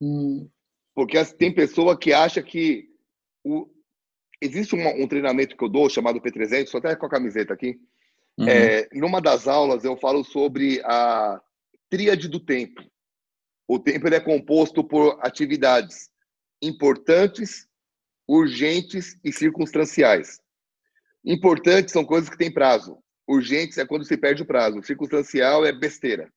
[0.00, 0.48] Hum.
[0.94, 2.88] Porque tem pessoa que acha que
[3.44, 3.66] o,
[4.40, 7.78] existe um, um, treinamento que eu dou chamado P300, estou até com a camiseta aqui.
[8.38, 8.46] Uhum.
[8.46, 11.40] É, numa das aulas eu falo sobre a
[11.90, 12.82] tríade do tempo.
[13.66, 16.11] O tempo ele é composto por atividades
[16.62, 17.66] importantes,
[18.26, 20.40] urgentes e circunstanciais.
[21.24, 23.02] Importantes são coisas que têm prazo.
[23.28, 24.82] Urgentes é quando se perde o prazo.
[24.82, 26.32] Circunstancial é besteira.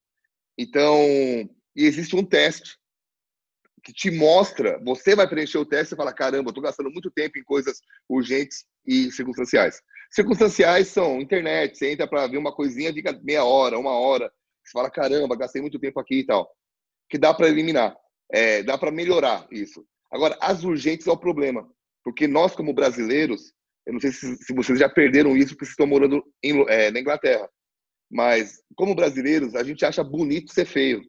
[0.58, 0.98] Então,
[1.76, 2.78] existe um teste
[3.84, 7.38] que te mostra, você vai preencher o teste e fala, caramba, estou gastando muito tempo
[7.38, 9.80] em coisas urgentes e circunstanciais.
[10.10, 14.32] Circunstanciais são internet, você entra para ver uma coisinha, fica meia hora, uma hora,
[14.64, 16.50] você fala, caramba, gastei muito tempo aqui e tal.
[17.08, 17.96] Que dá para eliminar,
[18.32, 19.86] é, dá para melhorar isso.
[20.12, 21.70] Agora, as urgentes é o problema,
[22.04, 23.54] porque nós, como brasileiros,
[23.86, 26.92] eu não sei se, se vocês já perderam isso porque vocês estão morando em, é,
[26.92, 27.50] na Inglaterra,
[28.10, 31.02] mas como brasileiros, a gente acha bonito ser feio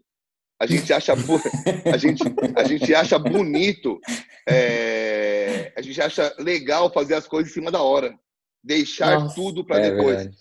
[0.58, 1.12] a gente acha,
[1.92, 2.22] a gente,
[2.56, 4.00] a gente acha bonito,
[4.48, 8.18] é, a gente acha legal fazer as coisas em cima da hora,
[8.64, 10.16] deixar Nossa, tudo para é depois.
[10.16, 10.36] Verdade.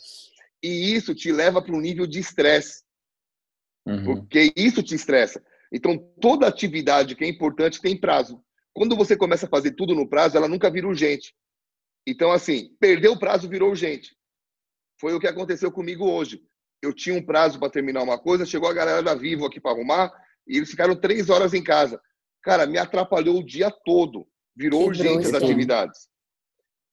[0.64, 2.84] E isso te leva para um nível de estresse,
[3.86, 4.06] uhum.
[4.06, 5.44] porque isso te estressa.
[5.72, 8.42] Então, toda atividade que é importante tem prazo.
[8.76, 11.34] Quando você começa a fazer tudo no prazo, ela nunca vira urgente.
[12.06, 14.16] Então, assim, perdeu o prazo, virou urgente.
[15.00, 16.46] Foi o que aconteceu comigo hoje
[16.86, 19.72] eu tinha um prazo para terminar uma coisa, chegou a galera da Vivo aqui para
[19.72, 20.14] arrumar
[20.48, 22.00] e eles ficaram três horas em casa.
[22.42, 26.08] Cara, me atrapalhou o dia todo, virou que urgente as atividades.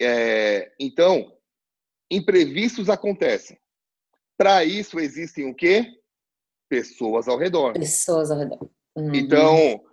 [0.00, 1.36] É, então,
[2.10, 3.58] imprevistos acontecem.
[4.36, 5.86] Para isso existem o quê?
[6.68, 7.74] Pessoas ao redor.
[7.74, 8.70] Pessoas ao redor.
[8.96, 9.14] Uhum.
[9.14, 9.84] Então,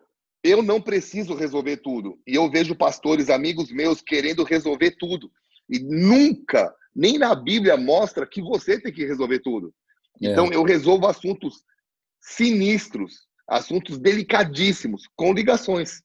[0.43, 2.19] eu não preciso resolver tudo.
[2.25, 5.31] E eu vejo pastores, amigos meus, querendo resolver tudo.
[5.69, 9.73] E nunca, nem na Bíblia, mostra que você tem que resolver tudo.
[10.21, 10.31] É.
[10.31, 11.63] Então, eu resolvo assuntos
[12.21, 16.01] sinistros, assuntos delicadíssimos, com ligações.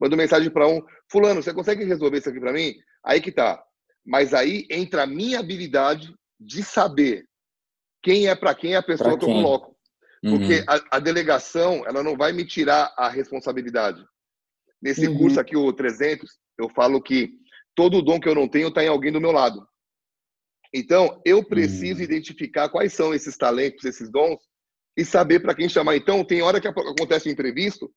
[0.00, 2.74] Mando mensagem para um, fulano, você consegue resolver isso aqui para mim?
[3.04, 3.62] Aí que tá.
[4.04, 7.26] Mas aí entra a minha habilidade de saber
[8.02, 9.76] quem é para quem é a pessoa que eu coloco.
[10.22, 10.64] Porque uhum.
[10.66, 14.04] a, a, delegação, ela não vai me tirar a responsabilidade.
[14.82, 15.16] Nesse uhum.
[15.18, 17.32] curso aqui, o 300, eu falo que
[17.74, 19.66] todo dom que eu não tenho está em alguém do meu lado.
[20.74, 22.04] Então, eu preciso hum.
[22.04, 24.38] identificar quais são esses talentos, esses dons,
[24.96, 25.96] e saber para quem chamar.
[25.96, 27.90] Então, tem hora que acontece um imprevisto,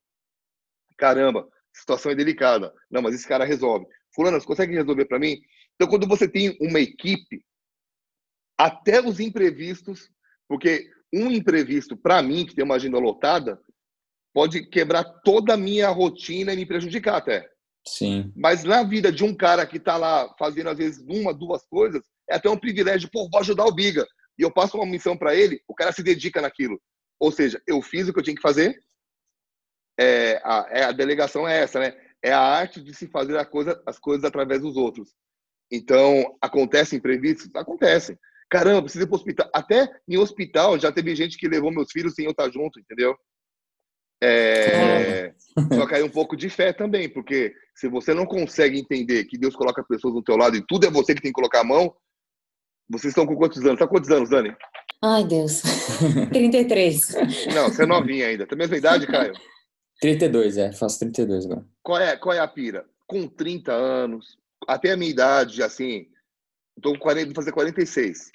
[0.96, 2.72] caramba, situação é delicada.
[2.90, 3.84] Não, mas esse cara resolve.
[4.14, 5.40] Fulano, você consegue resolver para mim?
[5.74, 7.44] Então, quando você tem uma equipe,
[8.56, 10.08] até os imprevistos,
[10.48, 13.60] porque um imprevisto, para mim, que tem uma agenda lotada,
[14.32, 17.48] pode quebrar toda a minha rotina e me prejudicar até.
[17.86, 18.32] Sim.
[18.36, 22.02] Mas na vida de um cara que está lá fazendo, às vezes, uma, duas coisas,
[22.30, 23.10] é até um privilégio.
[23.12, 24.06] Pô, vou ajudar o Biga.
[24.38, 26.80] E eu passo uma missão para ele, o cara se dedica naquilo.
[27.20, 28.80] Ou seja, eu fiz o que eu tinha que fazer.
[29.98, 31.94] É, a, é, a delegação é essa, né?
[32.22, 35.12] É a arte de se fazer a coisa, as coisas através dos outros.
[35.70, 37.50] Então, acontecem imprevistos?
[37.54, 38.18] Acontecem.
[38.52, 39.50] Caramba, preciso ir para o hospital.
[39.50, 43.16] Até em hospital já teve gente que levou meus filhos sem eu estar junto, entendeu?
[44.22, 45.32] É,
[45.72, 49.56] só aí um pouco de fé também, porque se você não consegue entender que Deus
[49.56, 51.96] coloca pessoas do teu lado e tudo é você que tem que colocar a mão,
[52.90, 53.78] vocês estão com quantos anos?
[53.78, 54.54] Tá com quantos anos, Dani?
[55.02, 55.62] Ai, Deus.
[56.30, 57.14] 33.
[57.54, 58.46] Não, você é novinha ainda.
[58.46, 59.32] Tem a mesma idade, Caio?
[59.98, 60.72] 32, é.
[60.72, 61.64] Faço 32 agora.
[61.82, 62.84] Qual é, qual é a pira?
[63.06, 64.36] Com 30 anos,
[64.68, 66.11] até a minha idade, assim,
[66.76, 68.30] estou com 40, vou fazer 46.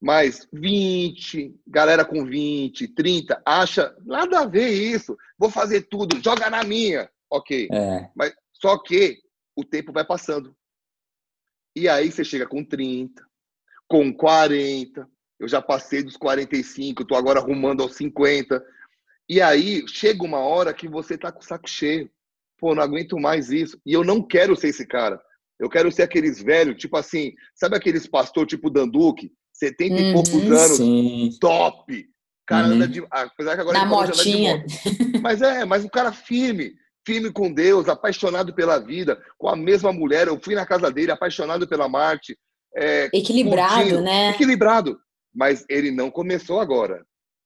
[0.00, 5.16] Mas 20, galera com 20, 30, acha nada a ver isso.
[5.38, 7.10] Vou fazer tudo, joga na minha.
[7.30, 7.68] Ok.
[7.70, 8.10] É.
[8.14, 9.18] Mas só que
[9.54, 10.56] o tempo vai passando.
[11.76, 13.22] E aí você chega com 30,
[13.86, 15.06] com 40.
[15.38, 18.64] Eu já passei dos 45, estou agora arrumando aos 50.
[19.28, 22.10] E aí chega uma hora que você tá com o saco cheio.
[22.58, 23.80] Pô, não aguento mais isso.
[23.86, 25.20] E eu não quero ser esse cara.
[25.60, 30.12] Eu quero ser aqueles velhos, tipo assim, sabe aqueles pastor tipo Danduque, 70 uhum, e
[30.14, 31.30] poucos anos, sim.
[31.38, 32.08] top.
[32.46, 32.74] Cara uhum.
[32.74, 33.04] anda de.
[33.10, 34.64] Apesar que agora Na motinha.
[35.22, 36.72] Mas é, mas o cara firme,
[37.06, 40.26] firme com Deus, apaixonado pela vida, com a mesma mulher.
[40.26, 42.36] Eu fui na casa dele, apaixonado pela Marte.
[42.74, 44.30] É, equilibrado, curtindo, né?
[44.30, 44.98] Equilibrado.
[45.32, 47.04] Mas ele não começou agora.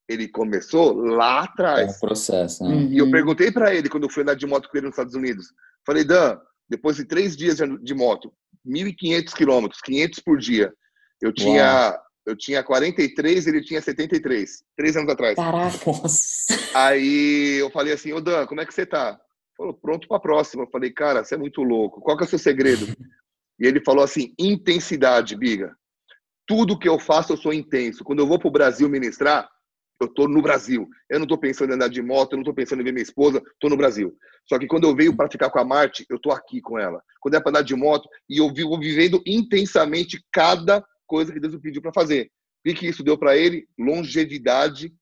[0.08, 1.92] Ele começou lá atrás.
[1.92, 2.64] É um processo.
[2.64, 2.74] Né?
[2.74, 2.92] Uhum.
[2.92, 5.14] E eu perguntei para ele quando eu fui andar de moto com ele nos Estados
[5.14, 5.46] Unidos.
[5.86, 8.32] Falei, Dan, depois de três dias de moto,
[8.66, 10.72] 1.500 quilômetros, 500 por dia,
[11.20, 15.34] eu tinha eu tinha 43, ele tinha 73, três anos atrás.
[15.36, 15.90] Caraca.
[16.74, 19.20] Aí eu falei assim, ô Dan, como é que você tá?
[19.56, 20.62] Falou, pronto para a próxima.
[20.62, 22.00] Eu falei, cara, você é muito louco.
[22.00, 22.86] Qual que é o seu segredo?
[23.60, 25.76] e ele falou assim, intensidade, Biga.
[26.46, 28.02] Tudo que eu faço, eu sou intenso.
[28.02, 29.48] Quando eu vou para o Brasil ministrar,
[30.04, 30.88] eu tô no Brasil.
[31.08, 33.02] Eu não tô pensando em andar de moto, eu não tô pensando em ver minha
[33.02, 34.16] esposa, tô no Brasil.
[34.46, 37.02] Só que quando eu venho para ficar com a Marte, eu tô aqui com ela.
[37.20, 41.54] Quando é para andar de moto, e eu vivo vivendo intensamente cada coisa que Deus
[41.54, 42.30] me pediu para fazer.
[42.66, 43.66] O que isso deu para ele?
[43.78, 44.94] Longevidade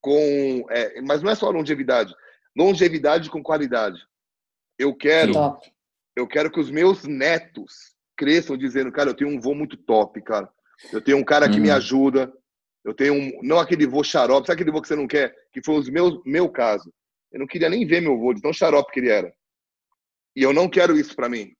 [0.00, 0.64] com.
[0.70, 2.14] É, mas não é só longevidade.
[2.56, 4.00] Longevidade com qualidade.
[4.78, 5.32] Eu quero.
[5.32, 5.70] Top.
[6.16, 10.20] Eu quero que os meus netos cresçam dizendo, cara, eu tenho um voo muito top,
[10.22, 10.48] cara.
[10.92, 11.76] Eu tenho um cara que me uhum.
[11.76, 12.32] ajuda.
[12.84, 13.40] Eu tenho um.
[13.42, 15.34] Não aquele voo xarope, sabe aquele voo que você não quer?
[15.52, 16.92] Que foi o meu, meu caso.
[17.30, 19.32] Eu não queria nem ver meu voo, de tão xarope que ele era.
[20.34, 21.52] E eu não quero isso para mim.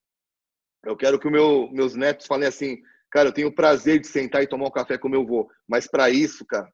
[0.85, 2.78] Eu quero que meu, meus netos falem assim,
[3.11, 5.50] cara, eu tenho o prazer de sentar e tomar um café com meu avô.
[5.68, 6.70] Mas para isso, cara,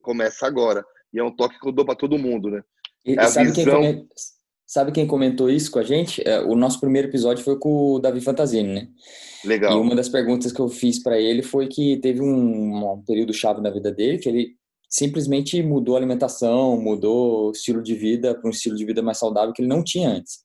[0.00, 0.84] começa agora.
[1.12, 2.62] E é um toque que eu dou para todo mundo, né?
[3.04, 3.80] E, é sabe, visão...
[3.80, 4.08] quem
[4.68, 6.22] sabe quem comentou isso com a gente?
[6.28, 8.88] É, o nosso primeiro episódio foi com o Davi Fantasini, né?
[9.42, 9.72] Legal.
[9.72, 13.32] E uma das perguntas que eu fiz para ele foi que teve um, um período
[13.32, 14.50] chave na vida dele que ele
[14.90, 19.18] simplesmente mudou a alimentação, mudou o estilo de vida para um estilo de vida mais
[19.18, 20.40] saudável que ele não tinha antes.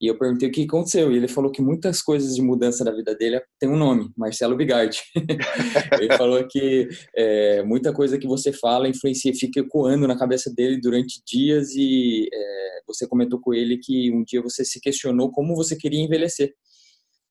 [0.00, 1.10] E eu perguntei o que aconteceu.
[1.10, 4.56] E ele falou que muitas coisas de mudança da vida dele tem um nome, Marcelo
[4.56, 5.00] Bigardi.
[5.98, 10.78] ele falou que é, muita coisa que você fala influencia, fica ecoando na cabeça dele
[10.80, 11.74] durante dias.
[11.74, 16.00] E é, você comentou com ele que um dia você se questionou como você queria
[16.00, 16.52] envelhecer.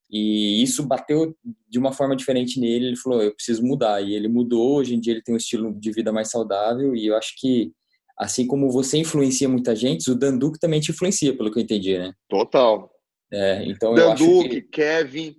[0.10, 1.36] E isso bateu
[1.68, 2.88] de uma forma diferente nele.
[2.88, 4.02] Ele falou: eu preciso mudar.
[4.02, 4.78] E ele mudou.
[4.78, 6.96] Hoje em dia ele tem um estilo de vida mais saudável.
[6.96, 7.72] E eu acho que
[8.18, 11.98] assim como você influencia muita gente, o Danduque também te influencia, pelo que eu entendi,
[11.98, 12.14] né?
[12.30, 12.92] Total.
[13.32, 14.62] É, então Danduque, que...
[14.62, 15.36] Kevin.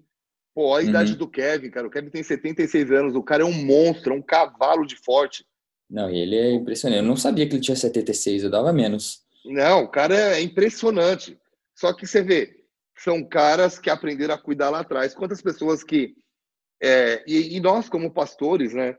[0.55, 1.19] Pô, a idade uhum.
[1.19, 1.87] do Kevin, cara.
[1.87, 3.15] O Kevin tem 76 anos.
[3.15, 5.45] O cara é um monstro, é um cavalo de forte.
[5.89, 7.03] Não, ele é impressionante.
[7.03, 9.21] Eu não sabia que ele tinha 76, eu dava menos.
[9.45, 11.39] Não, o cara é impressionante.
[11.75, 12.65] Só que você vê,
[12.99, 15.15] são caras que aprenderam a cuidar lá atrás.
[15.15, 16.15] Quantas pessoas que.
[16.83, 18.97] É, e, e, nós, como pastores, né?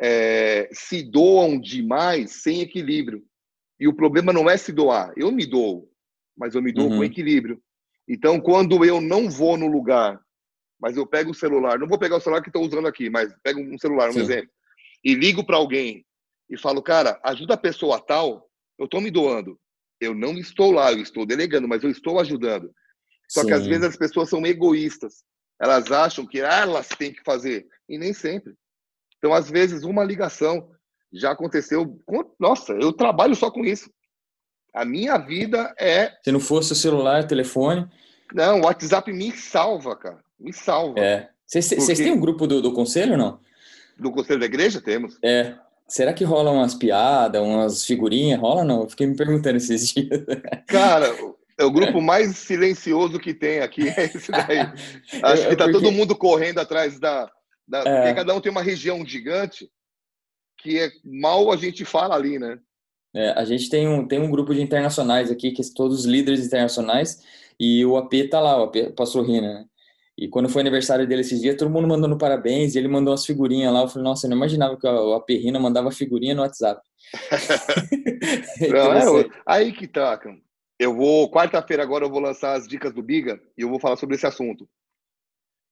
[0.00, 3.22] É, se doam demais sem equilíbrio.
[3.78, 5.12] E o problema não é se doar.
[5.16, 5.90] Eu me dou,
[6.36, 6.98] mas eu me dou uhum.
[6.98, 7.62] com equilíbrio.
[8.08, 10.20] Então, quando eu não vou no lugar,
[10.80, 13.32] mas eu pego o celular, não vou pegar o celular que estou usando aqui, mas
[13.42, 14.20] pego um celular, um Sim.
[14.20, 14.50] exemplo,
[15.04, 16.04] e ligo para alguém
[16.48, 19.58] e falo, cara, ajuda a pessoa tal, eu estou me doando.
[20.00, 22.72] Eu não estou lá, eu estou delegando, mas eu estou ajudando.
[23.28, 23.48] Só Sim.
[23.48, 25.22] que às vezes as pessoas são egoístas.
[25.60, 28.54] Elas acham que elas têm que fazer, e nem sempre.
[29.20, 30.68] Então, às vezes, uma ligação
[31.12, 32.00] já aconteceu.
[32.06, 32.24] Com...
[32.40, 33.90] Nossa, eu trabalho só com isso.
[34.74, 36.12] A minha vida é.
[36.24, 37.86] Se não fosse o celular, telefone.
[38.32, 40.18] Não, o WhatsApp me salva, cara.
[40.38, 40.98] Me salva.
[40.98, 41.28] É.
[41.46, 41.94] Vocês Porque...
[41.96, 43.40] têm um grupo do, do conselho ou não?
[43.98, 44.80] Do conselho da igreja?
[44.80, 45.18] Temos.
[45.22, 45.54] É.
[45.86, 48.40] Será que rolam umas piadas, umas figurinhas?
[48.40, 48.82] Rola não?
[48.82, 50.24] Eu fiquei me perguntando esses dias.
[50.68, 51.12] Cara,
[51.60, 54.60] É o grupo mais silencioso que tem aqui, é esse daí.
[55.22, 55.72] Acho que tá porque...
[55.72, 57.30] todo mundo correndo atrás da.
[57.70, 58.02] Da é...
[58.02, 59.70] Porque cada um tem uma região gigante
[60.58, 62.58] que é mal a gente fala ali, né?
[63.14, 66.46] É, a gente tem um, tem um grupo de internacionais aqui, que são todos líderes
[66.46, 67.24] internacionais,
[67.58, 69.64] e o AP tá lá, o AP passou rindo, né?
[70.16, 73.24] E quando foi aniversário dele esses dias, todo mundo mandando parabéns, e ele mandou umas
[73.24, 73.80] figurinhas lá.
[73.80, 76.80] Eu falei, nossa, eu não imaginava que o AP Rina mandava figurinha no WhatsApp.
[78.70, 80.36] não, é, aí que tá, cara.
[80.78, 83.96] Eu vou, quarta-feira agora eu vou lançar as dicas do Biga e eu vou falar
[83.96, 84.68] sobre esse assunto.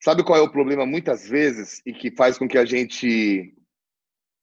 [0.03, 3.55] Sabe qual é o problema muitas vezes e que faz com que a gente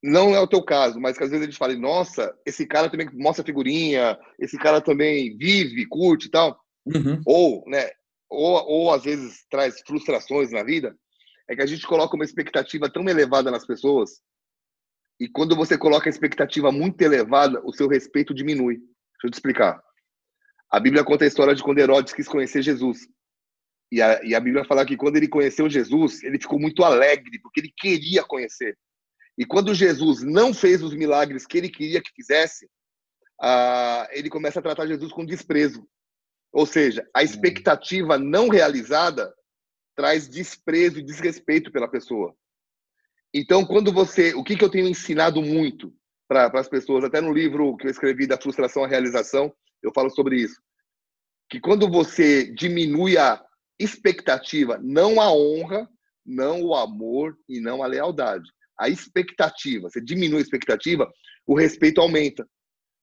[0.03, 2.89] não é o teu caso, mas que às vezes a gente fala, nossa, esse cara
[2.89, 6.59] também mostra figurinha, esse cara também vive, curte e tal.
[6.85, 7.21] Uhum.
[7.25, 7.89] Ou, né,
[8.29, 10.95] ou, ou às vezes traz frustrações na vida,
[11.49, 14.21] é que a gente coloca uma expectativa tão elevada nas pessoas
[15.19, 18.75] e quando você coloca a expectativa muito elevada, o seu respeito diminui.
[18.75, 19.81] Deixa eu te explicar.
[20.69, 23.07] A Bíblia conta a história de quando Herodes quis conhecer Jesus.
[23.91, 27.39] E a, e a Bíblia fala que quando ele conheceu Jesus, ele ficou muito alegre,
[27.39, 28.78] porque ele queria conhecer.
[29.38, 32.69] E quando Jesus não fez os milagres que ele queria que fizesse,
[33.41, 35.88] ah, ele começa a tratar Jesus com desprezo.
[36.52, 39.34] Ou seja, a expectativa não realizada
[39.95, 42.36] traz desprezo e desrespeito pela pessoa.
[43.34, 44.34] Então, quando você.
[44.34, 45.93] O que, que eu tenho ensinado muito
[46.28, 50.10] para as pessoas, até no livro que eu escrevi da frustração à realização, eu falo
[50.10, 50.62] sobre isso.
[51.50, 53.44] Que quando você diminui a
[53.79, 55.88] expectativa, não a honra,
[56.25, 61.09] não o amor e não a lealdade a expectativa, você diminui a expectativa,
[61.47, 62.47] o respeito aumenta.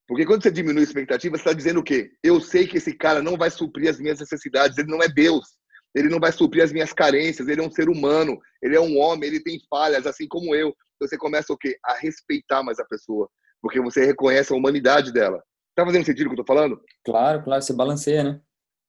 [0.06, 2.10] Porque quando você diminui a expectativa, você está dizendo o quê?
[2.22, 5.56] Eu sei que esse cara não vai suprir as minhas necessidades, ele não é Deus,
[5.94, 8.98] ele não vai suprir as minhas carências, ele é um ser humano, ele é um
[8.98, 10.68] homem, ele tem falhas, assim como eu.
[10.96, 11.78] Então você começa o quê?
[11.84, 13.28] A respeitar mais a pessoa,
[13.60, 15.42] porque você reconhece a humanidade dela.
[15.74, 16.78] Tá fazendo sentido o que eu tô falando?
[17.04, 18.40] Claro, claro, você balanceia, né?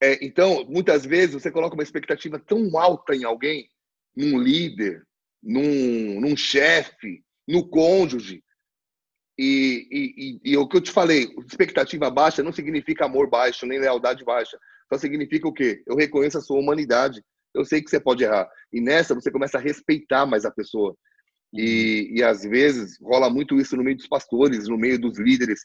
[0.03, 3.69] É, então, muitas vezes você coloca uma expectativa tão alta em alguém,
[4.13, 5.01] num líder,
[5.41, 8.43] num, num chefe, no cônjuge.
[9.39, 13.65] E, e, e, e, o que eu te falei, expectativa baixa não significa amor baixo,
[13.65, 14.59] nem lealdade baixa.
[14.91, 15.81] Só significa o quê?
[15.87, 17.23] Eu reconheço a sua humanidade.
[17.53, 18.49] Eu sei que você pode errar.
[18.73, 20.93] E nessa você começa a respeitar mais a pessoa.
[21.53, 25.61] E, e às vezes rola muito isso no meio dos pastores, no meio dos líderes.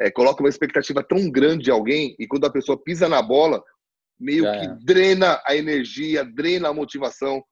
[0.00, 3.62] É, coloca uma expectativa tão grande de alguém e quando a pessoa pisa na bola,
[4.18, 4.76] meio que é.
[4.82, 7.42] drena a energia, drena a motivação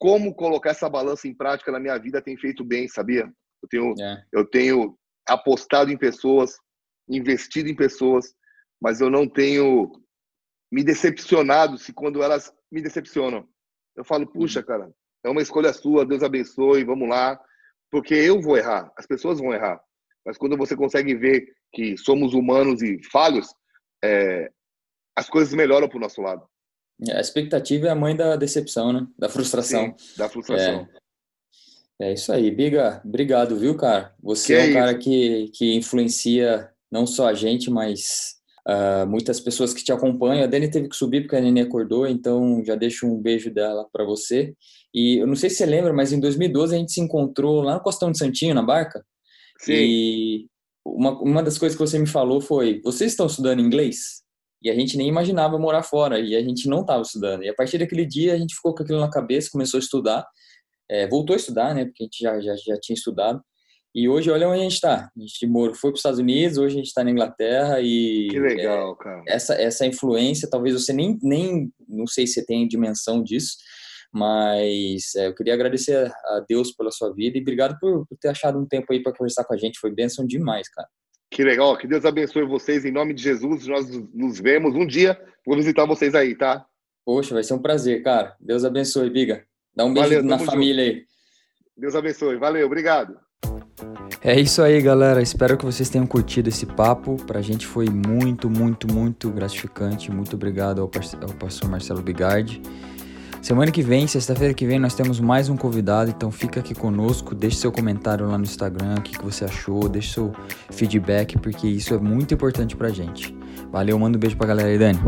[0.00, 3.30] como colocar essa balança em prática na minha vida tem feito bem, sabia?
[3.62, 4.24] Eu tenho, é.
[4.32, 4.98] eu tenho
[5.28, 6.56] apostado em pessoas,
[7.06, 8.32] investido em pessoas,
[8.80, 9.92] mas eu não tenho
[10.72, 13.46] me decepcionado se quando elas me decepcionam.
[13.94, 14.66] Eu falo, puxa, uhum.
[14.66, 14.90] cara,
[15.22, 17.38] é uma escolha sua, Deus abençoe, vamos lá,
[17.90, 19.78] porque eu vou errar, as pessoas vão errar.
[20.30, 23.48] Mas quando você consegue ver que somos humanos e falhos,
[24.04, 24.48] é,
[25.18, 26.46] as coisas melhoram para o nosso lado.
[27.12, 29.08] A expectativa é a mãe da decepção, né?
[29.18, 29.92] Da frustração.
[29.98, 30.86] Sim, da frustração.
[32.00, 32.10] É.
[32.10, 32.12] é.
[32.12, 32.48] isso aí.
[32.48, 34.14] Biga, obrigado, viu, cara?
[34.22, 38.36] Você que é um é cara que, que influencia não só a gente, mas
[38.68, 40.44] uh, muitas pessoas que te acompanham.
[40.44, 43.84] A Dani teve que subir porque a Nenê acordou, então já deixo um beijo dela
[43.92, 44.54] para você.
[44.94, 47.74] E eu não sei se você lembra, mas em 2012 a gente se encontrou lá
[47.74, 49.04] no Costão de Santinho, na barca.
[49.60, 49.72] Sim.
[49.72, 50.46] E
[50.84, 54.22] uma, uma das coisas que você me falou foi: vocês estão estudando inglês?
[54.62, 57.42] E a gente nem imaginava morar fora, e a gente não estava estudando.
[57.44, 60.26] E a partir daquele dia a gente ficou com aquilo na cabeça, começou a estudar,
[60.88, 63.40] é, voltou a estudar, né, porque a gente já, já, já tinha estudado.
[63.94, 65.10] E hoje, olha onde a gente está.
[65.16, 68.28] A gente morou, foi para os Estados Unidos, hoje a gente está na Inglaterra e...
[68.30, 69.22] Que legal, é, cara.
[69.26, 71.72] Essa, essa influência, talvez você nem, nem...
[71.88, 73.56] Não sei se você tem dimensão disso,
[74.12, 78.28] mas é, eu queria agradecer a Deus pela sua vida e obrigado por, por ter
[78.28, 79.78] achado um tempo aí para conversar com a gente.
[79.78, 80.88] Foi bênção demais, cara.
[81.30, 83.66] Que legal, que Deus abençoe vocês em nome de Jesus.
[83.66, 86.66] Nós nos vemos um dia, vou visitar vocês aí, tá?
[87.04, 88.34] Poxa, vai ser um prazer, cara.
[88.40, 89.44] Deus abençoe, Biga.
[89.74, 90.96] Dá um beijo Valeu, na família junto.
[90.96, 91.04] aí.
[91.76, 92.36] Deus abençoe.
[92.36, 93.16] Valeu, obrigado.
[94.22, 95.22] É isso aí, galera.
[95.22, 97.16] Espero que vocês tenham curtido esse papo.
[97.26, 100.10] Pra gente foi muito, muito, muito gratificante.
[100.10, 100.90] Muito obrigado ao,
[101.22, 102.60] ao pastor Marcelo Bigardi.
[103.42, 107.34] Semana que vem, sexta-feira que vem, nós temos mais um convidado, então fica aqui conosco,
[107.34, 110.32] deixe seu comentário lá no Instagram, o que, que você achou, deixe seu
[110.70, 113.34] feedback, porque isso é muito importante pra gente.
[113.72, 115.00] Valeu, manda um beijo pra galera aí, Dani.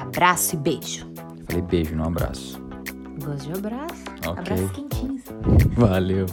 [0.00, 1.06] Abraço e beijo.
[1.46, 2.60] Falei beijo, não abraço.
[3.24, 4.04] Gosto de abraço.
[4.18, 4.54] Okay.
[4.54, 5.22] Abraço quentinhos.
[5.76, 6.26] Valeu.